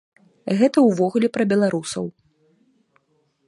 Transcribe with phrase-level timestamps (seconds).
[0.61, 2.05] Гэта ўвогуле пра беларусаў.